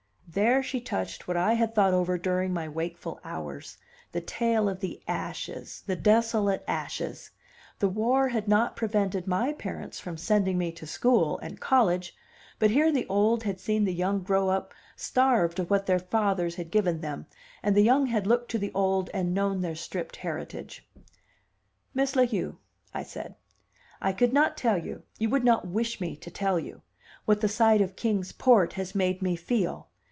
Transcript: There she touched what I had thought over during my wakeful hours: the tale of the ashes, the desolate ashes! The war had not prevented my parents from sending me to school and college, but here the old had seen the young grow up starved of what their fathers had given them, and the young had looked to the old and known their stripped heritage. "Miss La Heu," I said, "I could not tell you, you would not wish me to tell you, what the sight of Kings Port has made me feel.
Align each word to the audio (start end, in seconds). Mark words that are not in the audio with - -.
There 0.33 0.63
she 0.63 0.79
touched 0.79 1.27
what 1.27 1.35
I 1.35 1.55
had 1.55 1.75
thought 1.75 1.93
over 1.93 2.17
during 2.17 2.53
my 2.53 2.65
wakeful 2.69 3.19
hours: 3.21 3.77
the 4.13 4.21
tale 4.21 4.69
of 4.69 4.79
the 4.79 5.03
ashes, 5.05 5.83
the 5.85 5.97
desolate 5.97 6.63
ashes! 6.69 7.31
The 7.79 7.89
war 7.89 8.29
had 8.29 8.47
not 8.47 8.77
prevented 8.77 9.27
my 9.27 9.51
parents 9.51 9.99
from 9.99 10.15
sending 10.15 10.57
me 10.57 10.71
to 10.71 10.87
school 10.87 11.37
and 11.39 11.59
college, 11.59 12.15
but 12.59 12.69
here 12.71 12.93
the 12.93 13.05
old 13.07 13.43
had 13.43 13.59
seen 13.59 13.83
the 13.83 13.93
young 13.93 14.23
grow 14.23 14.47
up 14.47 14.73
starved 14.95 15.59
of 15.59 15.69
what 15.69 15.85
their 15.85 15.99
fathers 15.99 16.55
had 16.55 16.71
given 16.71 17.01
them, 17.01 17.25
and 17.61 17.75
the 17.75 17.83
young 17.83 18.05
had 18.05 18.25
looked 18.25 18.49
to 18.51 18.57
the 18.57 18.71
old 18.73 19.09
and 19.13 19.33
known 19.33 19.59
their 19.59 19.75
stripped 19.75 20.15
heritage. 20.15 20.87
"Miss 21.93 22.15
La 22.15 22.23
Heu," 22.25 22.55
I 22.93 23.03
said, 23.03 23.35
"I 24.01 24.13
could 24.13 24.31
not 24.31 24.55
tell 24.55 24.77
you, 24.77 25.03
you 25.19 25.27
would 25.27 25.43
not 25.43 25.67
wish 25.67 25.99
me 25.99 26.15
to 26.15 26.31
tell 26.31 26.57
you, 26.57 26.83
what 27.25 27.41
the 27.41 27.49
sight 27.49 27.81
of 27.81 27.97
Kings 27.97 28.31
Port 28.31 28.71
has 28.73 28.95
made 28.95 29.21
me 29.21 29.35
feel. 29.35 29.89